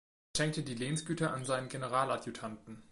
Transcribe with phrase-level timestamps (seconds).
[0.35, 2.79] Er schenkte die Lehnsgüter an seinen Generaladjutanten